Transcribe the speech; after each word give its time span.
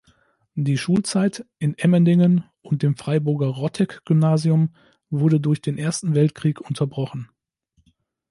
Die 0.55 0.79
Schulzeit 0.79 1.45
in 1.59 1.77
Emmendingen 1.77 2.43
und 2.63 2.81
dem 2.81 2.97
Freiburger 2.97 3.45
Rotteck-Gymnasium 3.49 4.73
wurde 5.11 5.39
durch 5.39 5.61
den 5.61 5.77
Ersten 5.77 6.15
Weltkrieg 6.15 6.59
unterbrochen. 6.59 7.29